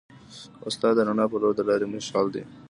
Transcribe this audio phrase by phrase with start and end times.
[0.67, 2.43] استاد د رڼا په لور د لارې مشعل دی.